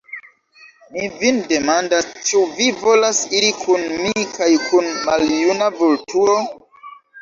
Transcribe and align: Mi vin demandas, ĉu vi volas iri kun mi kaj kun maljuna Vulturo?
Mi 0.95 1.03
vin 1.23 1.37
demandas, 1.51 2.09
ĉu 2.31 2.43
vi 2.57 2.71
volas 2.81 3.23
iri 3.37 3.55
kun 3.61 3.87
mi 4.03 4.27
kaj 4.35 4.53
kun 4.67 4.93
maljuna 5.09 5.75
Vulturo? 5.81 6.45